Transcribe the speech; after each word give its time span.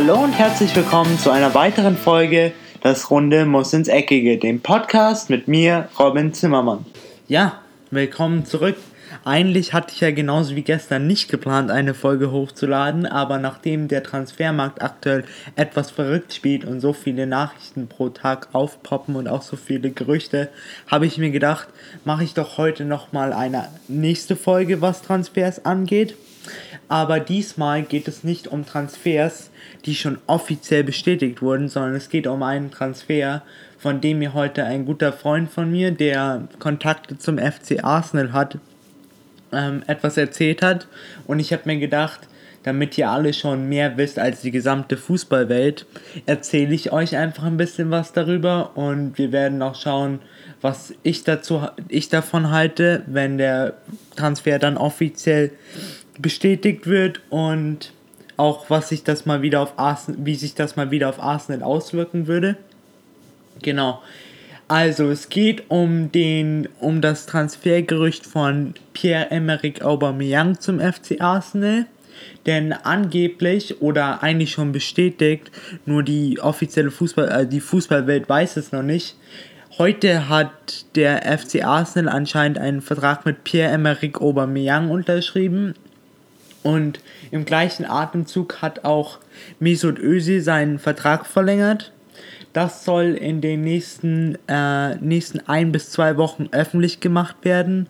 Hallo 0.00 0.22
und 0.22 0.30
herzlich 0.30 0.76
willkommen 0.76 1.18
zu 1.18 1.32
einer 1.32 1.54
weiteren 1.54 1.96
Folge 1.96 2.52
Das 2.82 3.10
Runde 3.10 3.44
muss 3.46 3.72
ins 3.72 3.88
Eckige, 3.88 4.38
dem 4.38 4.60
Podcast 4.60 5.28
mit 5.28 5.48
mir, 5.48 5.88
Robin 5.98 6.32
Zimmermann. 6.32 6.86
Ja, 7.26 7.62
willkommen 7.90 8.44
zurück. 8.44 8.76
Eigentlich 9.24 9.72
hatte 9.72 9.92
ich 9.92 10.00
ja 10.00 10.12
genauso 10.12 10.54
wie 10.54 10.62
gestern 10.62 11.08
nicht 11.08 11.28
geplant, 11.28 11.72
eine 11.72 11.94
Folge 11.94 12.30
hochzuladen, 12.30 13.06
aber 13.06 13.38
nachdem 13.40 13.88
der 13.88 14.04
Transfermarkt 14.04 14.82
aktuell 14.82 15.24
etwas 15.56 15.90
verrückt 15.90 16.32
spielt 16.32 16.64
und 16.64 16.78
so 16.78 16.92
viele 16.92 17.26
Nachrichten 17.26 17.88
pro 17.88 18.08
Tag 18.10 18.50
aufpoppen 18.52 19.16
und 19.16 19.26
auch 19.26 19.42
so 19.42 19.56
viele 19.56 19.90
Gerüchte, 19.90 20.48
habe 20.86 21.06
ich 21.06 21.18
mir 21.18 21.32
gedacht, 21.32 21.66
mache 22.04 22.22
ich 22.22 22.34
doch 22.34 22.56
heute 22.56 22.84
nochmal 22.84 23.32
eine 23.32 23.66
nächste 23.88 24.36
Folge, 24.36 24.80
was 24.80 25.02
Transfers 25.02 25.64
angeht. 25.64 26.14
Aber 26.88 27.20
diesmal 27.20 27.82
geht 27.82 28.08
es 28.08 28.24
nicht 28.24 28.48
um 28.48 28.66
Transfers, 28.66 29.50
die 29.84 29.94
schon 29.94 30.18
offiziell 30.26 30.84
bestätigt 30.84 31.42
wurden, 31.42 31.68
sondern 31.68 31.94
es 31.94 32.08
geht 32.08 32.26
um 32.26 32.42
einen 32.42 32.70
Transfer, 32.70 33.42
von 33.78 34.00
dem 34.00 34.18
mir 34.18 34.34
heute 34.34 34.64
ein 34.64 34.84
guter 34.84 35.12
Freund 35.12 35.50
von 35.50 35.70
mir, 35.70 35.90
der 35.90 36.48
Kontakte 36.58 37.18
zum 37.18 37.38
FC 37.38 37.82
Arsenal 37.84 38.32
hat, 38.32 38.58
ähm, 39.52 39.82
etwas 39.86 40.16
erzählt 40.16 40.62
hat. 40.62 40.88
Und 41.26 41.38
ich 41.38 41.52
habe 41.52 41.62
mir 41.66 41.78
gedacht, 41.78 42.28
damit 42.64 42.98
ihr 42.98 43.08
alle 43.08 43.32
schon 43.32 43.68
mehr 43.68 43.96
wisst 43.96 44.18
als 44.18 44.42
die 44.42 44.50
gesamte 44.50 44.96
Fußballwelt, 44.96 45.86
erzähle 46.26 46.74
ich 46.74 46.92
euch 46.92 47.16
einfach 47.16 47.44
ein 47.44 47.56
bisschen 47.56 47.90
was 47.90 48.12
darüber 48.12 48.76
und 48.76 49.16
wir 49.16 49.32
werden 49.32 49.62
auch 49.62 49.74
schauen, 49.74 50.18
was 50.60 50.92
ich 51.02 51.24
dazu 51.24 51.62
ich 51.88 52.08
davon 52.08 52.50
halte, 52.50 53.04
wenn 53.06 53.38
der 53.38 53.74
Transfer 54.16 54.58
dann 54.58 54.76
offiziell 54.76 55.52
bestätigt 56.18 56.86
wird 56.86 57.20
und 57.30 57.92
auch 58.36 58.70
was 58.70 58.88
sich 58.88 59.02
das 59.02 59.26
mal 59.26 59.42
wieder 59.42 59.60
auf 59.60 59.78
Arsenal, 59.78 60.24
wie 60.24 60.34
sich 60.36 60.54
das 60.54 60.76
mal 60.76 60.90
wieder 60.90 61.08
auf 61.08 61.20
Arsenal 61.20 61.62
auswirken 61.62 62.26
würde. 62.26 62.56
Genau. 63.62 64.00
Also 64.68 65.10
es 65.10 65.28
geht 65.28 65.70
um 65.70 66.12
den 66.12 66.68
um 66.78 67.00
das 67.00 67.26
Transfergerücht 67.26 68.26
von 68.26 68.74
Pierre-Emerick 68.92 69.82
Aubameyang 69.82 70.60
zum 70.60 70.78
FC 70.78 71.20
Arsenal. 71.20 71.86
Denn 72.46 72.72
angeblich 72.72 73.80
oder 73.80 74.22
eigentlich 74.22 74.52
schon 74.52 74.72
bestätigt, 74.72 75.50
nur 75.86 76.02
die 76.02 76.40
offizielle 76.40 76.90
Fußball, 76.90 77.28
äh, 77.28 77.46
die 77.46 77.60
Fußballwelt 77.60 78.28
weiß 78.28 78.56
es 78.56 78.72
noch 78.72 78.82
nicht. 78.82 79.16
Heute 79.78 80.28
hat 80.28 80.84
der 80.96 81.22
FC 81.38 81.64
Arsenal 81.64 82.12
anscheinend 82.12 82.58
einen 82.58 82.82
Vertrag 82.82 83.24
mit 83.24 83.44
Pierre-Emerick 83.44 84.20
Aubameyang 84.20 84.90
unterschrieben 84.90 85.74
und 86.68 87.00
im 87.30 87.46
gleichen 87.46 87.86
Atemzug 87.86 88.60
hat 88.60 88.84
auch 88.84 89.20
Mesut 89.58 89.98
Özil 89.98 90.42
seinen 90.42 90.78
Vertrag 90.78 91.24
verlängert. 91.24 91.92
Das 92.52 92.84
soll 92.84 93.14
in 93.14 93.40
den 93.40 93.62
nächsten, 93.62 94.36
äh, 94.48 94.96
nächsten 94.96 95.40
ein 95.48 95.72
bis 95.72 95.90
zwei 95.90 96.18
Wochen 96.18 96.48
öffentlich 96.52 97.00
gemacht 97.00 97.36
werden. 97.42 97.86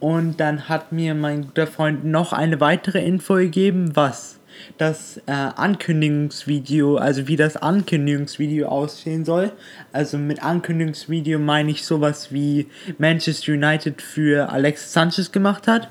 Und 0.00 0.40
dann 0.40 0.68
hat 0.68 0.90
mir 0.90 1.14
mein 1.14 1.42
guter 1.42 1.68
Freund 1.68 2.04
noch 2.04 2.32
eine 2.32 2.58
weitere 2.60 3.04
Info 3.04 3.34
gegeben, 3.34 3.94
was 3.94 4.40
das 4.76 5.18
äh, 5.26 5.32
Ankündigungsvideo, 5.32 6.96
also 6.96 7.28
wie 7.28 7.36
das 7.36 7.56
Ankündigungsvideo 7.56 8.66
aussehen 8.66 9.24
soll. 9.24 9.52
Also 9.92 10.18
mit 10.18 10.42
Ankündigungsvideo 10.42 11.38
meine 11.38 11.70
ich 11.70 11.84
sowas 11.84 12.32
wie 12.32 12.66
Manchester 12.98 13.52
United 13.52 14.02
für 14.02 14.50
Alexis 14.50 14.92
Sanchez 14.92 15.30
gemacht 15.30 15.68
hat. 15.68 15.88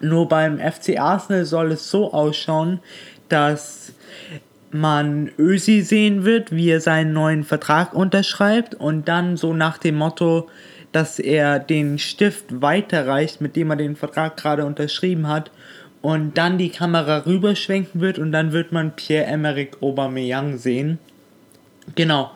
Nur 0.00 0.28
beim 0.28 0.58
FC 0.58 0.98
Arsenal 0.98 1.44
soll 1.44 1.72
es 1.72 1.90
so 1.90 2.12
ausschauen, 2.12 2.80
dass 3.28 3.92
man 4.70 5.30
Ösi 5.38 5.82
sehen 5.82 6.24
wird, 6.24 6.52
wie 6.52 6.70
er 6.70 6.80
seinen 6.80 7.12
neuen 7.12 7.44
Vertrag 7.44 7.94
unterschreibt 7.94 8.74
und 8.74 9.08
dann 9.08 9.36
so 9.36 9.54
nach 9.54 9.78
dem 9.78 9.96
Motto, 9.96 10.48
dass 10.92 11.18
er 11.18 11.58
den 11.58 11.98
Stift 11.98 12.60
weiterreicht, 12.62 13.40
mit 13.40 13.56
dem 13.56 13.70
er 13.70 13.76
den 13.76 13.96
Vertrag 13.96 14.36
gerade 14.36 14.64
unterschrieben 14.64 15.28
hat 15.28 15.50
und 16.02 16.36
dann 16.38 16.58
die 16.58 16.70
Kamera 16.70 17.24
rüberschwenken 17.26 18.00
wird 18.00 18.18
und 18.18 18.32
dann 18.32 18.52
wird 18.52 18.72
man 18.72 18.94
Pierre-Emerick 18.94 19.82
Aubameyang 19.82 20.58
sehen. 20.58 20.98
Genau, 21.94 22.30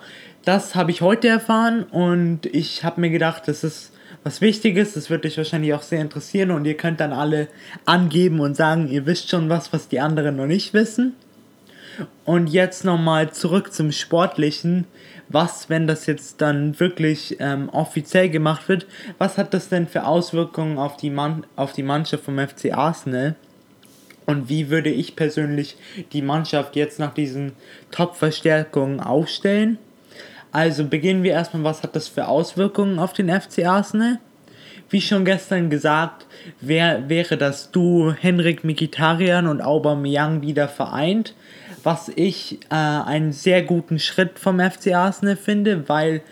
das 0.44 0.74
habe 0.74 0.90
ich 0.90 1.00
heute 1.00 1.28
erfahren 1.28 1.84
und 1.84 2.46
ich 2.46 2.84
habe 2.84 3.00
mir 3.00 3.10
gedacht, 3.10 3.42
das 3.46 3.64
ist 3.64 3.92
was 4.24 4.40
Wichtiges. 4.40 4.94
Das 4.94 5.10
wird 5.10 5.24
euch 5.24 5.36
wahrscheinlich 5.36 5.74
auch 5.74 5.82
sehr 5.82 6.00
interessieren 6.00 6.50
und 6.50 6.64
ihr 6.64 6.76
könnt 6.76 7.00
dann 7.00 7.12
alle 7.12 7.48
angeben 7.84 8.40
und 8.40 8.56
sagen, 8.56 8.88
ihr 8.88 9.06
wisst 9.06 9.30
schon 9.30 9.48
was, 9.48 9.72
was 9.72 9.88
die 9.88 10.00
anderen 10.00 10.36
noch 10.36 10.46
nicht 10.46 10.74
wissen. 10.74 11.14
Und 12.24 12.46
jetzt 12.46 12.84
nochmal 12.84 13.32
zurück 13.32 13.72
zum 13.72 13.92
Sportlichen. 13.92 14.86
Was, 15.28 15.68
wenn 15.68 15.86
das 15.86 16.06
jetzt 16.06 16.40
dann 16.40 16.80
wirklich 16.80 17.36
ähm, 17.38 17.68
offiziell 17.68 18.30
gemacht 18.30 18.68
wird, 18.68 18.86
was 19.18 19.38
hat 19.38 19.54
das 19.54 19.68
denn 19.68 19.86
für 19.86 20.04
Auswirkungen 20.04 20.78
auf 20.78 20.96
die, 20.96 21.10
Mann 21.10 21.46
auf 21.56 21.72
die 21.72 21.82
Mannschaft 21.82 22.24
vom 22.24 22.38
FC 22.38 22.72
Arsenal? 22.72 23.36
Und 24.26 24.48
wie 24.48 24.70
würde 24.70 24.90
ich 24.90 25.16
persönlich 25.16 25.76
die 26.12 26.22
Mannschaft 26.22 26.74
jetzt 26.76 26.98
nach 26.98 27.14
diesen 27.14 27.52
Top-Verstärkungen 27.90 29.00
aufstellen? 29.00 29.78
Also 30.52 30.84
beginnen 30.84 31.22
wir 31.22 31.32
erstmal, 31.32 31.64
was 31.64 31.82
hat 31.82 31.94
das 31.94 32.08
für 32.08 32.26
Auswirkungen 32.26 32.98
auf 32.98 33.12
den 33.12 33.28
FC 33.28 33.66
Arsenal? 33.66 34.18
Wie 34.88 35.00
schon 35.00 35.24
gestern 35.24 35.70
gesagt, 35.70 36.26
wär, 36.60 37.08
wäre 37.08 37.36
das 37.36 37.70
Du 37.70 38.12
Henrik 38.12 38.64
Mikitarian 38.64 39.46
und 39.46 39.60
Aubameyang 39.60 40.42
wieder 40.42 40.66
vereint, 40.66 41.34
was 41.84 42.10
ich 42.14 42.58
äh, 42.70 42.74
einen 42.74 43.32
sehr 43.32 43.62
guten 43.62 44.00
Schritt 44.00 44.40
vom 44.40 44.58
FC 44.58 44.92
Arsenal 44.94 45.36
finde, 45.36 45.88
weil 45.88 46.22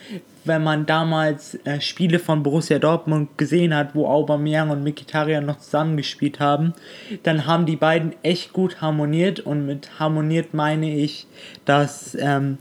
wenn 0.44 0.64
man 0.64 0.86
damals 0.86 1.54
äh, 1.64 1.80
Spiele 1.80 2.18
von 2.18 2.42
Borussia 2.42 2.80
Dortmund 2.80 3.38
gesehen 3.38 3.72
hat, 3.74 3.94
wo 3.94 4.06
Aubameyang 4.06 4.70
und 4.70 4.82
Mikitarian 4.82 5.46
noch 5.46 5.60
zusammengespielt 5.60 6.40
haben, 6.40 6.74
dann 7.22 7.46
haben 7.46 7.66
die 7.66 7.76
beiden 7.76 8.14
echt 8.24 8.52
gut 8.52 8.80
harmoniert 8.80 9.38
und 9.38 9.66
mit 9.66 10.00
harmoniert 10.00 10.54
meine 10.54 10.92
ich, 10.92 11.26
dass 11.64 12.16
ähm, 12.18 12.58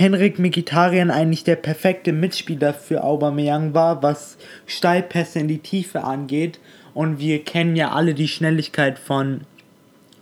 Henrik 0.00 0.38
Mkhitaryan 0.38 1.10
eigentlich 1.10 1.44
der 1.44 1.56
perfekte 1.56 2.14
Mitspieler 2.14 2.72
für 2.72 3.04
Aubameyang 3.04 3.74
war, 3.74 4.02
was 4.02 4.38
Steilpässe 4.64 5.40
in 5.40 5.46
die 5.46 5.58
Tiefe 5.58 6.04
angeht. 6.04 6.58
Und 6.94 7.18
wir 7.18 7.44
kennen 7.44 7.76
ja 7.76 7.92
alle 7.92 8.14
die 8.14 8.26
Schnelligkeit 8.26 8.98
von 8.98 9.42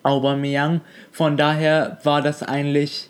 Aubameyang. 0.03 0.81
Von 1.13 1.37
daher 1.37 1.99
war 2.03 2.23
das 2.23 2.43
eigentlich 2.43 3.09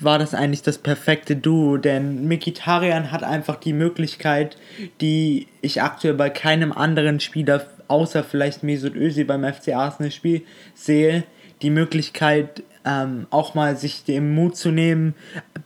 war 0.00 0.18
das 0.18 0.34
eigentlich 0.34 0.62
das 0.62 0.78
perfekte 0.78 1.36
Duo, 1.36 1.76
denn 1.76 2.26
Mkhitaryan 2.26 3.12
hat 3.12 3.22
einfach 3.22 3.56
die 3.56 3.72
Möglichkeit, 3.72 4.56
die 5.00 5.46
ich 5.60 5.80
aktuell 5.80 6.14
bei 6.14 6.30
keinem 6.30 6.72
anderen 6.72 7.20
Spieler 7.20 7.64
außer 7.86 8.24
vielleicht 8.24 8.64
Mesut 8.64 8.96
Özil 8.96 9.26
beim 9.26 9.44
FC 9.44 9.74
Arsenal 9.74 10.10
Spiel 10.10 10.42
sehe, 10.74 11.22
die 11.62 11.70
Möglichkeit 11.70 12.64
ähm, 12.88 13.26
auch 13.30 13.54
mal 13.54 13.76
sich 13.76 14.04
den 14.04 14.34
Mut 14.34 14.56
zu 14.56 14.70
nehmen, 14.70 15.14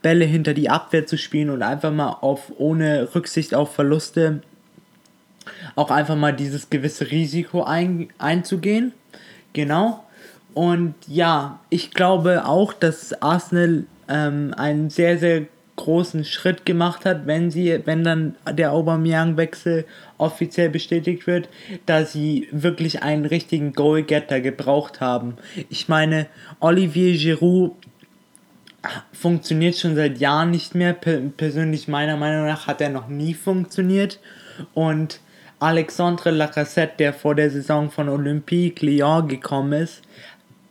Bälle 0.02 0.24
hinter 0.24 0.54
die 0.54 0.68
Abwehr 0.68 1.06
zu 1.06 1.16
spielen 1.16 1.50
und 1.50 1.62
einfach 1.62 1.92
mal 1.92 2.18
auf 2.20 2.52
ohne 2.58 3.14
Rücksicht 3.14 3.54
auf 3.54 3.74
Verluste 3.74 4.42
auch 5.74 5.90
einfach 5.90 6.16
mal 6.16 6.32
dieses 6.32 6.70
gewisse 6.70 7.10
Risiko 7.10 7.64
ein, 7.64 8.08
einzugehen. 8.18 8.92
Genau. 9.52 10.04
Und 10.54 10.94
ja, 11.06 11.60
ich 11.70 11.92
glaube 11.92 12.44
auch, 12.44 12.72
dass 12.72 13.20
Arsenal 13.22 13.84
ähm, 14.08 14.54
einen 14.56 14.90
sehr, 14.90 15.18
sehr 15.18 15.46
großen 15.76 16.24
Schritt 16.24 16.66
gemacht 16.66 17.04
hat, 17.04 17.26
wenn 17.26 17.50
sie, 17.50 17.80
wenn 17.86 18.04
dann 18.04 18.36
der 18.50 18.72
Aubameyang-Wechsel 18.72 19.84
offiziell 20.18 20.68
bestätigt 20.68 21.26
wird, 21.26 21.48
da 21.86 22.04
sie 22.04 22.48
wirklich 22.52 23.02
einen 23.02 23.24
richtigen 23.24 23.72
Goalgetter 23.72 24.40
gebraucht 24.40 25.00
haben. 25.00 25.36
Ich 25.70 25.88
meine, 25.88 26.26
Olivier 26.60 27.16
Giroud 27.16 27.72
funktioniert 29.12 29.76
schon 29.76 29.96
seit 29.96 30.18
Jahren 30.18 30.50
nicht 30.50 30.74
mehr. 30.74 30.92
Persönlich 30.92 31.88
meiner 31.88 32.16
Meinung 32.16 32.46
nach 32.46 32.66
hat 32.66 32.80
er 32.80 32.90
noch 32.90 33.08
nie 33.08 33.34
funktioniert. 33.34 34.18
Und 34.74 35.20
Alexandre 35.58 36.32
Lacassette, 36.32 36.94
der 36.98 37.14
vor 37.14 37.34
der 37.34 37.50
Saison 37.50 37.90
von 37.90 38.08
Olympique 38.08 38.84
Lyon 38.84 39.28
gekommen 39.28 39.72
ist, 39.72 40.02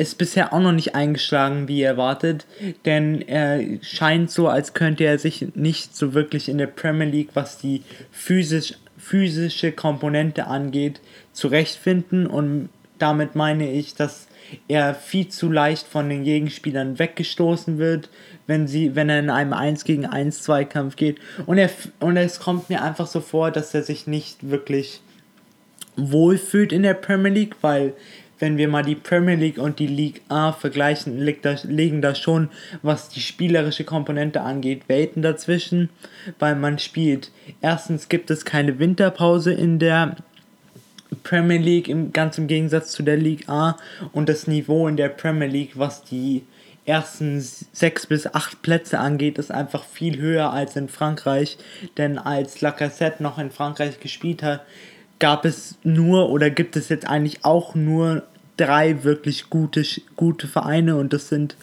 ist 0.02 0.18
bisher 0.18 0.52
auch 0.52 0.60
noch 0.60 0.72
nicht 0.72 0.96
eingeschlagen, 0.96 1.68
wie 1.68 1.84
erwartet, 1.84 2.48
denn 2.86 3.22
er 3.22 3.62
scheint 3.82 4.32
so, 4.32 4.48
als 4.48 4.74
könnte 4.74 5.04
er 5.04 5.20
sich 5.20 5.48
nicht 5.54 5.96
so 5.96 6.14
wirklich 6.16 6.50
in 6.50 6.58
der 6.58 6.68
Premier 6.68 7.08
League, 7.08 7.30
was 7.36 7.60
die 7.60 7.84
physisch, 8.12 8.74
physische 8.98 9.72
Komponente 9.72 10.48
angeht, 10.48 11.02
zurechtfinden 11.34 12.26
und 12.26 12.70
damit 12.98 13.36
meine 13.36 13.72
ich, 13.72 13.94
dass 13.96 14.28
er 14.68 14.96
viel 14.96 15.28
zu 15.28 15.50
leicht 15.52 15.88
von 15.88 16.10
den 16.10 16.24
Gegenspielern 16.24 16.98
weggestoßen 17.00 17.78
wird, 17.78 18.10
wenn, 18.48 18.68
sie, 18.68 18.96
wenn 18.96 19.10
er 19.10 19.20
in 19.20 19.30
einem 19.30 19.54
1 19.54 19.86
gegen 19.86 20.06
1 20.06 20.42
Zweikampf 20.42 20.96
geht. 20.96 21.20
Und, 21.46 21.58
er, 21.58 21.70
und 22.00 22.18
es 22.18 22.40
kommt 22.40 22.70
mir 22.70 22.82
einfach 22.82 23.08
so 23.08 23.22
vor, 23.22 23.52
dass 23.52 23.74
er 23.74 23.84
sich 23.84 24.08
nicht 24.08 24.50
wirklich 24.50 25.02
wohlfühlt 25.96 26.72
in 26.72 26.84
der 26.84 26.96
Premier 26.96 27.32
League, 27.32 27.56
weil 27.62 27.94
wenn 28.42 28.58
wir 28.58 28.68
mal 28.68 28.84
die 28.84 28.96
Premier 28.96 29.36
League 29.36 29.60
und 29.60 29.80
die 29.80 29.88
League 29.88 30.22
A 30.28 30.52
vergleichen, 30.52 31.20
liegt 31.20 31.46
da, 31.46 31.56
liegen 31.64 32.02
da 32.02 32.16
schon, 32.16 32.50
was 32.82 33.08
die 33.10 33.22
spielerische 33.22 33.84
Komponente 33.84 34.42
angeht, 34.42 34.84
Welten 34.88 35.22
dazwischen, 35.22 35.90
weil 36.40 36.56
man 36.56 36.80
spielt. 36.80 37.32
Erstens 37.62 38.10
gibt 38.10 38.32
es 38.32 38.44
keine 38.44 38.80
Winterpause 38.80 39.54
in 39.54 39.78
der 39.80 40.18
Premier 41.24 41.60
League, 41.60 41.88
im, 41.88 42.14
ganz 42.14 42.38
im 42.38 42.48
Gegensatz 42.48 42.92
zu 42.92 43.04
der 43.04 43.18
League 43.18 43.48
A 43.48 43.78
und 44.12 44.28
das 44.28 44.48
Niveau 44.48 44.88
in 44.88 44.98
der 44.98 45.10
Premier 45.10 45.48
League, 45.48 45.74
was 45.76 46.04
die 46.04 46.44
ersten 46.86 47.40
sechs 47.40 48.08
bis 48.08 48.26
acht 48.26 48.64
Plätze 48.64 49.00
angeht, 49.00 49.38
ist 49.38 49.52
einfach 49.52 49.84
viel 49.84 50.20
höher 50.20 50.52
als 50.52 50.76
in 50.76 50.90
Frankreich. 50.90 51.58
Denn 51.98 52.18
als 52.18 52.62
Lacassette 52.62 53.22
noch 53.22 53.38
in 53.38 53.52
Frankreich 53.52 54.00
gespielt 54.00 54.42
hat, 54.42 54.62
gab 55.20 55.46
es 55.46 55.78
nur 55.84 56.30
oder 56.30 56.50
gibt 56.50 56.76
es 56.76 56.90
jetzt 56.90 57.08
eigentlich 57.08 57.46
auch 57.46 57.76
nur 57.76 58.24
drei 58.62 59.04
wirklich 59.04 59.50
gute, 59.50 59.84
gute 60.16 60.48
Vereine 60.48 60.96
und 60.96 61.14
das 61.14 61.30
sind 61.30 61.56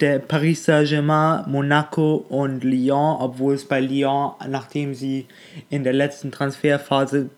der 0.00 0.20
Paris 0.20 0.64
Saint-Germain, 0.64 1.44
Monaco 1.50 2.24
und 2.28 2.62
Lyon, 2.62 3.16
obwohl 3.18 3.54
es 3.54 3.64
bei 3.64 3.80
Lyon, 3.80 4.32
nachdem 4.48 4.94
sie 4.94 5.26
in 5.70 5.82
der 5.82 5.92
letzten 5.92 6.30
Transferphase 6.30 7.30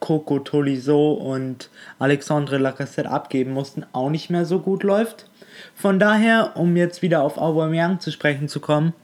Coco 0.00 0.38
Tolisso 0.38 1.12
und 1.12 1.68
Alexandre 1.98 2.56
Lacassette 2.56 3.10
abgeben 3.10 3.52
mussten, 3.52 3.84
auch 3.92 4.08
nicht 4.08 4.30
mehr 4.30 4.46
so 4.46 4.60
gut 4.60 4.82
läuft. 4.82 5.28
Von 5.74 5.98
daher, 5.98 6.52
um 6.56 6.76
jetzt 6.76 7.02
wieder 7.02 7.22
auf 7.22 7.36
Aubameyang 7.36 8.00
zu 8.00 8.10
sprechen 8.10 8.48
zu 8.48 8.60
kommen, 8.60 8.94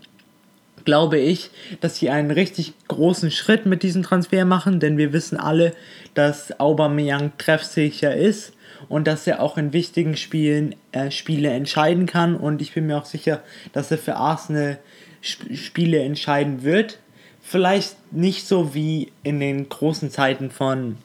glaube 0.87 1.19
ich, 1.19 1.51
dass 1.83 1.97
sie 1.97 2.09
einen 2.09 2.31
richtig 2.31 2.73
großen 2.89 3.31
Schritt 3.31 3.67
mit 3.67 3.83
diesem 3.83 4.03
Transfer 4.03 4.47
machen, 4.47 4.81
denn 4.81 4.97
wir 4.97 5.13
wissen 5.13 5.39
alle, 5.39 5.75
dass 6.15 6.59
Aubameyang 6.59 7.33
treffsicher 7.37 8.17
ist 8.17 8.55
und 8.89 9.07
dass 9.07 9.27
er 9.27 9.41
auch 9.41 9.59
in 9.59 9.73
wichtigen 9.73 10.17
Spielen 10.17 10.75
äh, 10.93 11.11
Spiele 11.11 11.51
entscheiden 11.51 12.07
kann 12.07 12.37
und 12.37 12.63
ich 12.63 12.73
bin 12.73 12.87
mir 12.87 12.99
auch 12.99 13.05
sicher, 13.05 13.43
dass 13.73 13.91
er 13.91 13.99
für 13.99 14.17
Arsenal 14.17 14.79
Sp 15.23 15.53
Spiele 15.55 16.01
entscheiden 16.03 16.63
wird. 16.63 16.99
Vielleicht 17.43 17.97
nicht 18.13 18.47
so 18.47 18.75
wie 18.75 19.13
in 19.23 19.41
den 19.41 19.69
großen 19.69 20.11
Zeiten 20.11 20.51
von 20.51 20.97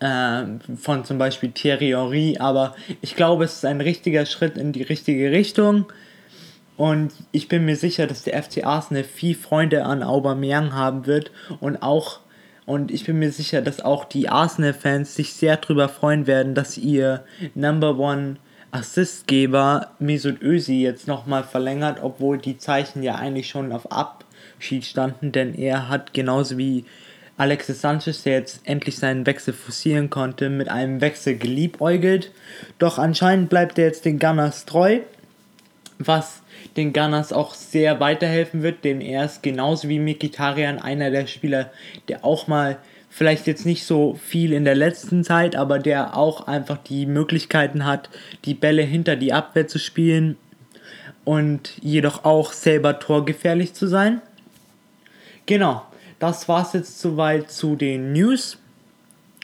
äh, 0.00 0.44
von 0.76 1.04
zum 1.04 1.18
Beispiel 1.18 1.52
Thierry 1.52 1.90
Henry, 1.90 2.36
aber 2.38 2.74
ich 3.00 3.14
glaube, 3.14 3.44
es 3.44 3.56
ist 3.56 3.64
ein 3.64 3.80
richtiger 3.80 4.26
Schritt 4.26 4.56
in 4.56 4.72
die 4.72 4.82
richtige 4.82 5.30
Richtung. 5.30 5.86
Und 6.76 7.12
ich 7.30 7.48
bin 7.48 7.64
mir 7.64 7.76
sicher, 7.76 8.06
dass 8.06 8.24
der 8.24 8.42
FC 8.42 8.64
Arsenal 8.64 9.04
viel 9.04 9.36
Freunde 9.36 9.84
an 9.84 10.02
Aubameyang 10.02 10.74
haben 10.74 11.06
wird 11.06 11.30
und 11.60 11.82
auch 11.82 12.18
und 12.66 12.90
ich 12.90 13.04
bin 13.04 13.18
mir 13.18 13.30
sicher, 13.30 13.62
dass 13.62 13.80
auch 13.80 14.04
die 14.04 14.28
Arsenal-Fans 14.28 15.14
sich 15.14 15.34
sehr 15.34 15.56
darüber 15.56 15.88
freuen 15.88 16.26
werden, 16.26 16.54
dass 16.54 16.78
ihr 16.78 17.24
Number 17.54 17.98
One 17.98 18.36
Assistgeber 18.70 19.92
Mesut 20.00 20.42
Özil 20.42 20.80
jetzt 20.80 21.06
nochmal 21.06 21.44
verlängert, 21.44 21.98
obwohl 22.02 22.38
die 22.38 22.58
Zeichen 22.58 23.02
ja 23.02 23.14
eigentlich 23.14 23.48
schon 23.48 23.70
auf 23.70 23.92
Abschied 23.92 24.84
standen, 24.84 25.30
denn 25.30 25.54
er 25.54 25.88
hat 25.88 26.12
genauso 26.12 26.58
wie 26.58 26.84
Alexis 27.36 27.80
Sanchez, 27.80 28.22
der 28.22 28.34
jetzt 28.34 28.60
endlich 28.64 28.96
seinen 28.96 29.26
Wechsel 29.26 29.54
forcieren 29.54 30.08
konnte, 30.08 30.50
mit 30.50 30.68
einem 30.68 31.00
Wechsel 31.00 31.36
geliebäugelt. 31.36 32.30
Doch 32.78 32.98
anscheinend 32.98 33.50
bleibt 33.50 33.78
er 33.78 33.86
jetzt 33.86 34.04
den 34.04 34.18
Gunners 34.18 34.66
treu, 34.66 35.00
was 35.98 36.42
den 36.76 36.92
Gunners 36.92 37.32
auch 37.32 37.54
sehr 37.54 38.00
weiterhelfen 38.00 38.62
wird, 38.62 38.84
denn 38.84 39.00
er 39.00 39.24
ist 39.24 39.42
genauso 39.42 39.88
wie 39.88 39.98
Mikitarian 39.98 40.78
einer 40.78 41.10
der 41.10 41.26
Spieler, 41.26 41.70
der 42.08 42.24
auch 42.24 42.46
mal 42.46 42.78
vielleicht 43.10 43.46
jetzt 43.46 43.64
nicht 43.64 43.84
so 43.84 44.14
viel 44.14 44.52
in 44.52 44.64
der 44.64 44.74
letzten 44.74 45.22
Zeit, 45.22 45.54
aber 45.54 45.78
der 45.78 46.16
auch 46.16 46.48
einfach 46.48 46.78
die 46.78 47.06
Möglichkeiten 47.06 47.84
hat, 47.84 48.10
die 48.44 48.54
Bälle 48.54 48.82
hinter 48.82 49.14
die 49.14 49.32
Abwehr 49.32 49.68
zu 49.68 49.78
spielen 49.78 50.36
und 51.24 51.72
jedoch 51.80 52.24
auch 52.24 52.52
selber 52.52 52.98
torgefährlich 52.98 53.72
zu 53.72 53.86
sein. 53.86 54.20
Genau, 55.46 55.82
das 56.18 56.48
war's 56.48 56.72
jetzt 56.72 57.00
soweit 57.00 57.50
zu 57.50 57.76
den 57.76 58.12
News. 58.12 58.58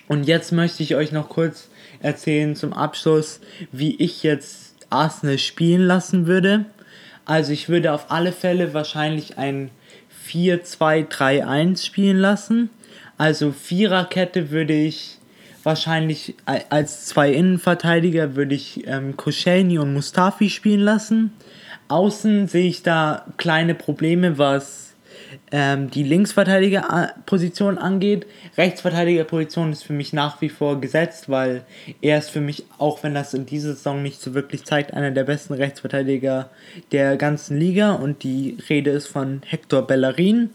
Und 0.08 0.24
jetzt 0.24 0.50
möchte 0.50 0.82
ich 0.82 0.96
euch 0.96 1.12
noch 1.12 1.28
kurz 1.28 1.68
erzählen 2.00 2.56
zum 2.56 2.72
Abschluss, 2.72 3.40
wie 3.70 3.94
ich 3.96 4.24
jetzt 4.24 4.69
Arsenal 4.90 5.38
spielen 5.38 5.82
lassen 5.82 6.26
würde. 6.26 6.66
Also 7.24 7.52
ich 7.52 7.68
würde 7.68 7.92
auf 7.92 8.10
alle 8.10 8.32
Fälle 8.32 8.74
wahrscheinlich 8.74 9.38
ein 9.38 9.70
4-2-3-1 10.28 11.84
spielen 11.84 12.18
lassen. 12.18 12.70
Also 13.16 13.52
Viererkette 13.52 14.50
würde 14.50 14.74
ich 14.74 15.18
wahrscheinlich 15.62 16.34
als 16.46 17.06
zwei 17.06 17.32
Innenverteidiger 17.32 18.34
würde 18.34 18.54
ich 18.54 18.86
ähm, 18.86 19.16
Koscielny 19.16 19.78
und 19.78 19.92
Mustafi 19.92 20.48
spielen 20.48 20.80
lassen. 20.80 21.32
Außen 21.88 22.48
sehe 22.48 22.68
ich 22.68 22.82
da 22.82 23.26
kleine 23.36 23.74
Probleme, 23.74 24.38
was 24.38 24.89
ähm, 25.52 25.90
die 25.90 26.02
Linksverteidigerposition 26.02 27.78
angeht. 27.78 28.26
Rechtsverteidigerposition 28.56 29.72
ist 29.72 29.84
für 29.84 29.92
mich 29.92 30.12
nach 30.12 30.40
wie 30.40 30.48
vor 30.48 30.80
gesetzt, 30.80 31.28
weil 31.28 31.64
er 32.00 32.18
ist 32.18 32.30
für 32.30 32.40
mich, 32.40 32.64
auch 32.78 33.02
wenn 33.02 33.14
das 33.14 33.34
in 33.34 33.46
dieser 33.46 33.74
Saison 33.74 34.02
nicht 34.02 34.20
so 34.20 34.34
wirklich 34.34 34.64
zeigt, 34.64 34.94
einer 34.94 35.10
der 35.10 35.24
besten 35.24 35.54
Rechtsverteidiger 35.54 36.50
der 36.92 37.16
ganzen 37.16 37.58
Liga 37.58 37.92
und 37.92 38.22
die 38.22 38.58
Rede 38.68 38.90
ist 38.90 39.06
von 39.06 39.42
Hector 39.46 39.86
Bellerin. 39.86 40.50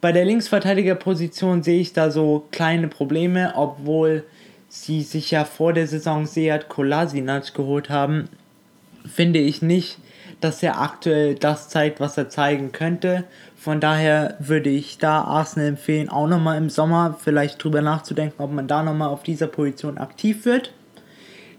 Bei 0.00 0.12
der 0.12 0.24
Linksverteidigerposition 0.24 1.62
sehe 1.62 1.80
ich 1.80 1.92
da 1.92 2.10
so 2.10 2.46
kleine 2.50 2.88
Probleme, 2.88 3.52
obwohl 3.56 4.24
sie 4.68 5.02
sich 5.02 5.30
ja 5.30 5.44
vor 5.44 5.72
der 5.72 5.86
Saison 5.86 6.26
Seat 6.26 6.68
Kolasinac 6.68 7.54
geholt 7.54 7.90
haben, 7.90 8.28
finde 9.06 9.38
ich 9.38 9.62
nicht, 9.62 9.98
dass 10.42 10.62
er 10.62 10.80
aktuell 10.80 11.34
das 11.34 11.68
zeigt, 11.68 12.00
was 12.00 12.18
er 12.18 12.28
zeigen 12.28 12.72
könnte. 12.72 13.24
Von 13.56 13.80
daher 13.80 14.36
würde 14.40 14.70
ich 14.70 14.98
da 14.98 15.22
Arsenal 15.22 15.68
empfehlen, 15.68 16.08
auch 16.08 16.26
nochmal 16.26 16.58
im 16.58 16.68
Sommer 16.68 17.16
vielleicht 17.22 17.62
drüber 17.62 17.80
nachzudenken, 17.80 18.42
ob 18.42 18.52
man 18.52 18.66
da 18.66 18.82
nochmal 18.82 19.08
auf 19.08 19.22
dieser 19.22 19.46
Position 19.46 19.98
aktiv 19.98 20.44
wird. 20.44 20.72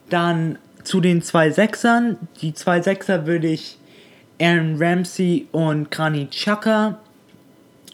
Dann 0.09 0.57
zu 0.83 1.00
den 1.00 1.21
zwei 1.21 1.50
Sechsern. 1.50 2.18
Die 2.41 2.53
zwei 2.53 2.81
Sechser 2.81 3.25
würde 3.25 3.47
ich 3.47 3.77
Aaron 4.41 4.75
Ramsey 4.77 5.47
und 5.51 5.89
Granit 5.91 6.31
Xhaka 6.31 7.00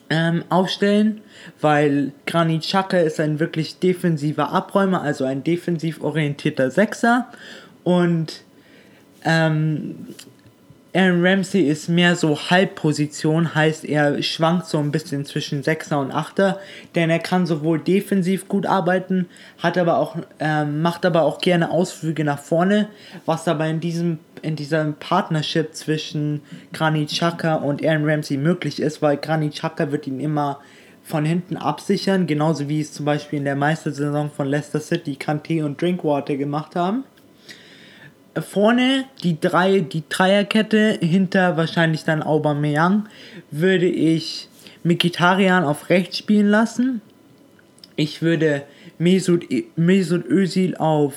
ähm, 0.10 0.44
aufstellen, 0.50 1.22
weil 1.62 2.14
Granit 2.26 2.64
Xhaka 2.64 2.98
ist 2.98 3.20
ein 3.20 3.40
wirklich 3.40 3.78
defensiver 3.80 4.52
Abräumer, 4.52 5.04
also 5.04 5.24
ein 5.26 5.44
defensiv 5.44 6.02
orientierter 6.02 6.72
Sechser 6.72 7.28
und 7.84 8.42
ähm, 9.24 10.08
Aaron 10.92 11.24
Ramsey 11.24 11.62
ist 11.62 11.88
mehr 11.88 12.16
so 12.16 12.36
Halbposition, 12.50 13.54
heißt 13.54 13.86
er 13.86 14.24
schwankt 14.24 14.66
so 14.66 14.80
ein 14.80 14.92
bisschen 14.92 15.24
zwischen 15.24 15.62
6er 15.62 15.98
und 15.98 16.12
8er, 16.12 16.56
denn 16.96 17.12
er 17.12 17.20
kann 17.20 17.46
sowohl 17.46 17.78
defensiv 17.80 18.48
gut 18.48 18.66
arbeiten, 18.66 19.28
hat 19.60 19.78
aber 19.78 20.00
auch, 20.00 20.18
äh, 20.40 20.66
macht 20.66 21.06
aber 21.06 21.24
auch 21.24 21.42
gerne 21.42 21.70
Ausflüge 21.70 22.24
nach 22.24 22.40
vorne, 22.40 22.88
was 23.28 23.48
aber 23.48 23.68
in 23.68 23.80
diesem 23.80 24.18
in 24.42 24.56
dieser 24.56 24.86
Partnership 24.86 25.76
zwischen 25.76 26.42
Granit 26.72 27.10
Xhaka 27.10 27.56
und 27.56 27.86
Aaron 27.86 28.10
Ramsey 28.10 28.38
möglich 28.38 28.82
ist, 28.82 29.02
weil 29.02 29.18
Granit 29.18 29.54
Xhaka 29.56 29.92
wird 29.92 30.08
ihn 30.08 30.20
immer 30.20 30.60
von 31.04 31.26
hinten 31.26 31.58
absichern, 31.58 32.26
genauso 32.26 32.70
wie 32.70 32.80
es 32.80 32.94
zum 32.94 33.06
Beispiel 33.06 33.40
in 33.40 33.46
der 33.46 33.58
Meistersaison 33.58 34.32
von 34.32 34.48
Leicester 34.48 34.80
City 34.80 35.18
Kanté 35.20 35.64
und 35.64 35.82
Drinkwater 35.82 36.36
gemacht 36.38 36.76
haben 36.76 37.04
vorne 38.38 39.06
die 39.24 39.40
drei, 39.40 39.80
die 39.80 40.04
Dreierkette 40.08 41.00
hinter 41.02 41.58
wahrscheinlich 41.58 42.04
dann 42.04 42.24
Aubameyang 42.24 43.08
würde 43.52 43.88
ich 43.88 44.48
Mikitarian 44.84 45.64
auf 45.64 45.90
rechts 45.90 46.18
spielen 46.18 46.48
lassen. 46.48 47.02
Ich 47.96 48.22
würde 48.22 48.64
Mesut, 48.98 49.46
Mesut 49.76 50.26
Özil 50.26 50.76
auf 50.78 51.16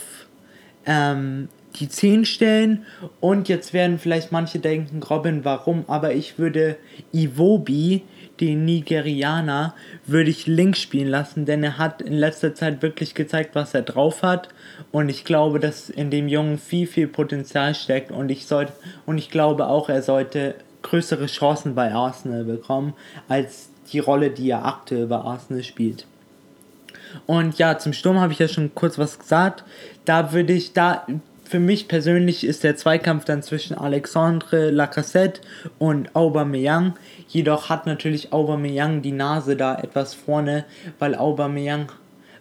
ähm, 0.87 1.49
die 1.77 1.89
10 1.89 2.25
stellen 2.25 2.85
und 3.21 3.49
jetzt 3.49 3.73
werden 3.73 3.99
vielleicht 3.99 4.33
manche 4.33 4.59
denken, 4.59 5.03
Robin, 5.03 5.45
warum? 5.45 5.85
Aber 5.87 6.13
ich 6.15 6.39
würde 6.39 6.77
Iwobi 7.13 8.03
den 8.43 8.65
Nigerianer 8.65 9.73
würde 10.05 10.31
ich 10.31 10.49
links 10.49 10.81
spielen 10.81 11.07
lassen, 11.07 11.47
denn 11.47 11.63
er 11.63 11.79
hat 11.79 12.03
in 12.03 12.15
letzter 12.15 12.57
Zeit 12.57 12.83
wirklich 12.83 13.15
gezeigt, 13.15 13.55
was 13.55 13.73
er 13.73 13.83
drauf 13.83 14.23
hat. 14.23 14.49
Und 14.91 15.09
ich 15.09 15.25
glaube, 15.25 15.61
dass 15.61 15.89
in 15.89 16.11
dem 16.11 16.27
Jungen 16.27 16.59
viel, 16.59 16.89
viel 16.89 17.07
Potenzial 17.07 17.77
steckt. 17.77 18.11
Und 18.11 18.31
ich 18.31 18.47
sollte, 18.47 18.73
und 19.07 19.17
ich 19.19 19.31
glaube 19.31 19.69
auch, 19.69 19.89
er 19.89 20.03
sollte 20.03 20.57
größere 20.83 21.27
Chancen 21.27 21.77
bei 21.77 21.95
Arsenal 21.95 22.43
bekommen, 22.43 22.95
als 23.29 23.71
die 23.93 24.01
Rolle, 24.01 24.31
die 24.31 24.51
er 24.51 24.65
aktuell 24.65 25.07
bei 25.07 25.19
Arsenal 25.19 25.63
spielt. 25.63 26.05
Und 27.27 27.59
ja, 27.59 27.79
zum 27.79 27.93
Sturm 27.93 28.19
habe 28.19 28.33
ich 28.33 28.41
ja 28.41 28.49
schon 28.49 28.75
kurz 28.75 28.99
was 28.99 29.21
gesagt. 29.21 29.63
Da 30.05 30.33
würde 30.33 30.53
ich, 30.53 30.73
da 30.73 31.07
für 31.53 31.61
mich 31.61 31.87
persönlich 31.87 32.47
ist 32.47 32.65
der 32.65 32.77
Zweikampf 32.77 33.27
dann 33.27 33.43
zwischen 33.43 33.77
Alexandre 33.77 34.71
Lacassette 34.71 35.43
und 35.79 36.17
Aubameyang. 36.17 36.95
Jedoch 37.29 37.69
hat 37.69 37.85
natürlich 37.85 38.33
Aubameyang 38.33 39.03
die 39.03 39.13
Nase 39.13 39.55
da 39.55 39.79
etwas 39.79 40.15
vorne, 40.15 40.65
weil 40.99 41.15
Aubameyang 41.15 41.93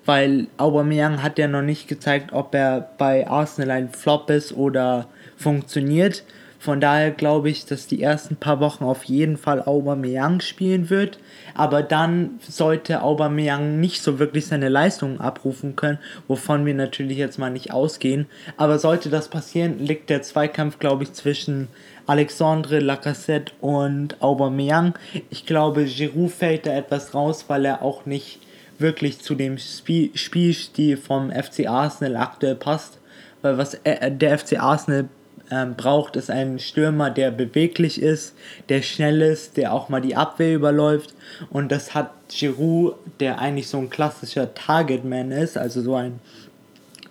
weil 0.06 0.48
Aubameyang 0.58 1.22
hat 1.22 1.38
ja 1.38 1.50
noch 1.50 1.62
nicht 1.62 1.90
gezeigt, 1.90 2.32
ob 2.32 2.56
er 2.56 2.90
bei 2.98 3.28
Arsenal 3.28 3.72
ein 3.72 3.90
Flop 3.90 4.30
ist 4.30 4.54
oder 4.54 5.08
funktioniert. 5.36 6.24
Von 6.62 6.80
daher 6.80 7.10
glaube 7.10 7.50
ich, 7.50 7.66
dass 7.66 7.88
die 7.88 8.04
ersten 8.04 8.36
paar 8.36 8.60
Wochen 8.60 8.84
auf 8.84 9.06
jeden 9.06 9.38
Fall 9.38 9.64
Aubameyang 9.64 10.42
spielen 10.42 10.92
wird. 10.92 11.18
Aber 11.56 11.82
dann 11.82 12.40
sollte 12.48 13.02
Aubameyang 13.02 13.80
nicht 13.80 14.04
so 14.04 14.20
wirklich 14.20 14.46
seine 14.46 14.70
Leistungen 14.70 15.20
abrufen 15.20 15.76
können, 15.76 15.98
wovon 16.28 16.68
wir 16.68 16.76
natürlich 16.76 17.18
jetzt 17.18 17.40
mal 17.40 17.50
nicht 17.50 17.74
ausgehen. 17.74 18.28
Aber 18.58 18.78
sollte 18.78 19.10
das 19.10 19.28
passieren, 19.28 19.80
liegt 19.80 20.12
der 20.12 20.22
Zweikampf, 20.22 20.78
glaube 20.78 21.02
ich, 21.02 21.14
zwischen 21.14 21.68
Alexandre 22.06 22.78
Lacassette 22.78 23.54
und 23.60 24.22
Aubameyang. 24.22 24.94
Ich 25.32 25.48
glaube, 25.48 25.86
Giroud 25.86 26.32
fällt 26.32 26.68
da 26.68 26.76
etwas 26.76 27.16
raus, 27.16 27.46
weil 27.48 27.66
er 27.66 27.82
auch 27.82 28.06
nicht 28.06 28.40
wirklich 28.78 29.20
zu 29.20 29.34
dem 29.34 29.58
Spiel 29.58 30.12
Spielstil 30.14 30.96
vom 30.98 31.32
FC 31.32 31.68
Arsenal 31.68 32.18
aktuell 32.18 32.54
passt. 32.54 33.00
Weil 33.42 33.58
was 33.58 33.80
der 33.84 34.38
FC 34.38 34.60
Arsenal 34.60 35.10
ähm, 35.52 35.76
braucht, 35.76 36.16
ist 36.16 36.32
einen 36.32 36.60
Stürmer, 36.60 37.10
der 37.10 37.30
beweglich 37.30 38.02
ist, 38.02 38.34
der 38.70 38.82
schnell 38.82 39.22
ist, 39.22 39.58
der 39.58 39.74
auch 39.74 39.90
mal 39.90 40.02
die 40.02 40.16
Abwehr 40.16 40.56
überläuft. 40.56 41.14
Und 41.50 41.72
das 41.72 41.94
hat 41.94 42.12
Giroud, 42.30 42.96
der 43.20 43.40
eigentlich 43.40 43.68
so 43.68 43.78
ein 43.78 43.90
klassischer 43.90 44.54
Targetman 44.54 45.32
ist, 45.32 45.58
also 45.58 45.82
so 45.82 45.96
ein 45.96 46.20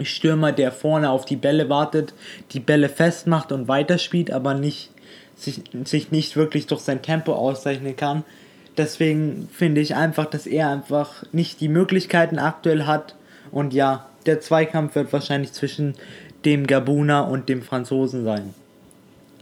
Stürmer, 0.00 0.52
der 0.52 0.73
vorne 0.73 1.11
auf 1.11 1.26
die 1.26 1.37
Bälle 1.37 1.68
wartet, 1.68 2.14
die 2.52 2.61
Bälle 2.61 2.88
festmacht 2.88 3.52
und 3.52 3.68
weiterspielt, 3.68 4.30
aber 4.30 4.54
nicht, 4.54 4.90
sich, 5.37 5.62
sich 5.85 6.11
nicht 6.11 6.37
wirklich 6.37 6.66
durch 6.66 6.80
sein 6.80 7.02
Tempo 7.02 7.35
auszeichnen 7.35 7.97
kann. 7.97 8.25
Deswegen 8.78 9.49
finde 9.52 9.82
ich 9.82 9.94
einfach, 9.94 10.26
dass 10.26 10.47
er 10.47 10.70
einfach 10.70 11.25
nicht 11.32 11.61
die 11.61 11.68
Möglichkeiten 11.68 12.38
aktuell 12.38 12.87
hat. 12.87 13.14
Und 13.50 13.75
ja, 13.75 14.06
der 14.26 14.40
Zweikampf 14.40 14.94
wird 14.94 15.12
wahrscheinlich 15.12 15.52
zwischen 15.52 15.94
dem 16.44 16.66
Gabuner 16.66 17.28
und 17.28 17.49
dem 17.49 17.62
Franzosen 17.62 18.25
sein. 18.25 18.54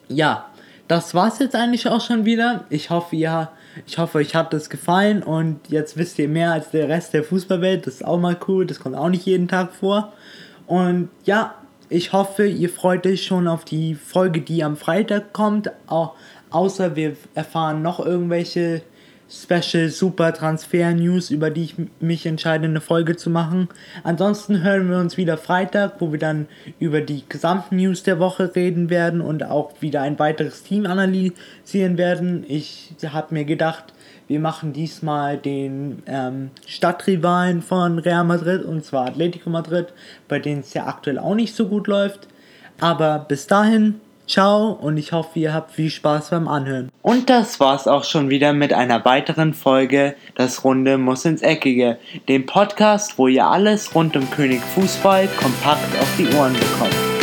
Ja, 0.09 0.47
das 0.89 1.15
war's 1.15 1.39
jetzt 1.39 1.55
eigentlich 1.55 1.87
auch 1.89 2.01
schon 2.01 2.25
wieder. 2.25 2.65
Ich 2.71 2.91
hoffe, 2.91 3.17
ja, 3.17 3.53
ich 3.87 3.99
hoffe, 3.99 4.19
euch 4.19 4.35
hat 4.35 4.55
es 4.55 4.71
gefallen 4.71 5.23
und 5.23 5.61
jetzt 5.69 5.97
wisst 5.97 6.19
ihr 6.19 6.29
mehr 6.29 6.53
als 6.53 6.71
der 6.71 6.89
Rest 6.89 7.13
der 7.13 7.25
Fußballwelt. 7.25 7.87
Das 7.87 7.95
ist 7.95 8.05
auch 8.05 8.19
mal 8.19 8.37
cool, 8.49 8.67
das 8.67 8.81
kommt 8.81 8.97
auch 8.97 9.11
nicht 9.11 9.27
jeden 9.27 9.49
Tag 9.49 9.73
vor. 9.73 10.13
Und 10.67 11.11
ja, 11.25 11.55
ich 11.91 12.13
hoffe, 12.13 12.47
ihr 12.47 12.71
freut 12.71 13.07
euch 13.07 13.25
schon 13.25 13.49
auf 13.49 13.65
die 13.65 13.95
Folge, 13.95 14.41
die 14.41 14.65
am 14.65 14.77
Freitag 14.77 15.33
kommt. 15.33 15.71
Au 15.87 16.15
außer 16.51 16.97
wir 16.97 17.15
erfahren 17.35 17.83
noch 17.83 18.01
irgendwelche 18.01 18.81
Special 19.31 19.91
Super 19.91 20.33
Transfer 20.33 20.93
News, 20.95 21.31
über 21.31 21.51
die 21.51 21.65
ich 21.65 21.75
mich 22.01 22.25
entscheide, 22.25 22.65
eine 22.65 22.81
Folge 22.81 23.17
zu 23.17 23.29
machen. 23.29 23.69
Ansonsten 24.03 24.63
hören 24.63 24.89
wir 24.89 24.99
uns 24.99 25.17
wieder 25.17 25.37
Freitag, 25.37 26.01
wo 26.01 26.13
wir 26.13 26.19
dann 26.19 26.49
über 26.79 27.01
die 27.03 27.25
gesamten 27.29 27.77
News 27.77 28.03
der 28.03 28.19
Woche 28.19 28.55
reden 28.55 28.89
werden 28.89 29.21
und 29.21 29.45
auch 29.45 29.73
wieder 29.81 30.01
ein 30.01 30.19
weiteres 30.19 30.63
Team 30.63 30.87
analysieren 30.87 31.99
werden. 31.99 32.45
Ich 32.49 32.95
habe 33.07 33.35
mir 33.35 33.45
gedacht, 33.45 33.93
wir 34.29 34.41
machen 34.41 34.73
diesmal 34.73 35.37
den 35.37 36.03
ähm, 36.07 36.51
Stadtrivalen 36.67 37.63
von 37.63 37.99
Real 37.99 38.25
Madrid 38.25 38.65
und 38.65 38.85
zwar 38.85 39.07
Atletico 39.07 39.51
Madrid, 39.51 39.87
bei 40.27 40.39
denen 40.39 40.61
es 40.61 40.75
ja 40.75 40.87
aktuell 40.87 41.19
auch 41.19 41.35
nicht 41.35 41.55
so 41.55 41.67
gut 41.67 41.87
läuft. 41.87 42.29
Aber 42.81 43.27
bis 43.29 43.47
dahin, 43.47 44.01
Ciao 44.29 44.73
und 44.73 44.99
ich 44.99 45.13
hoffe, 45.13 45.39
ihr 45.39 45.55
habt 45.55 45.73
viel 45.73 45.89
Spaß 45.89 46.31
beim 46.31 46.49
Anhören. 46.49 46.93
Und 47.01 47.31
das 47.31 47.61
war's 47.61 47.89
auch 47.89 48.05
schon 48.05 48.29
wieder 48.29 48.53
mit 48.53 48.75
einer 48.75 49.05
weiteren 49.07 49.55
Folge 49.55 50.15
Das 50.35 50.65
Runde 50.65 50.99
muss 50.99 51.25
ins 51.25 51.41
Eckige, 51.41 51.99
dem 52.29 52.45
Podcast, 52.45 53.17
wo 53.17 53.27
ihr 53.27 53.47
alles 53.47 53.95
rund 53.95 54.17
um 54.17 54.31
König 54.31 54.61
Fußball 54.75 55.29
kompakt 55.29 55.99
auf 55.99 56.17
die 56.19 56.29
Ohren 56.37 56.53
bekommt. 56.53 57.18